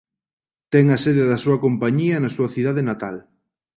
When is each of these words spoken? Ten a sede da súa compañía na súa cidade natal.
Ten 0.73 0.85
a 0.95 0.97
sede 1.05 1.23
da 1.31 1.41
súa 1.43 1.57
compañía 1.65 2.15
na 2.19 2.33
súa 2.35 2.49
cidade 2.55 2.81
natal. 2.89 3.15